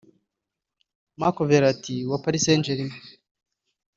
[1.19, 2.91] Marco Verratti wa Paris Saint-Germain